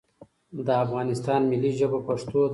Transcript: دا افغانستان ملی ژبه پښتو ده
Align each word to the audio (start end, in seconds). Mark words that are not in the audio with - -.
دا 0.67 0.73
افغانستان 0.85 1.41
ملی 1.51 1.71
ژبه 1.79 1.99
پښتو 2.07 2.39
ده 2.47 2.49